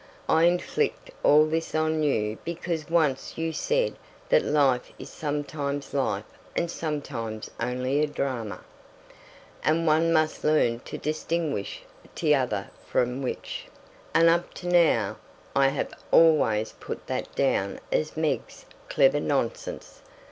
I 0.27 0.45
inflict 0.45 1.11
all 1.21 1.45
this 1.45 1.75
on 1.75 2.01
you 2.01 2.39
because 2.43 2.89
once 2.89 3.37
you 3.37 3.53
said 3.53 3.97
that 4.29 4.41
life 4.43 4.91
is 4.97 5.11
sometimes 5.11 5.93
life 5.93 6.25
and 6.55 6.71
sometimes 6.71 7.51
only 7.59 8.01
a 8.01 8.07
drama, 8.07 8.61
and 9.63 9.85
one 9.85 10.11
must 10.11 10.43
learn 10.43 10.79
to 10.85 10.97
distinguish 10.97 11.83
t'other 12.15 12.71
from 12.83 13.21
which, 13.21 13.65
and 14.11 14.27
up 14.27 14.55
to 14.55 14.67
now 14.67 15.17
I 15.55 15.67
have 15.67 15.93
always 16.09 16.71
put 16.79 17.05
that 17.05 17.35
down 17.35 17.79
as 17.91 18.17
'Meg's 18.17 18.65
clever 18.89 19.19
nonsense.' 19.19 20.01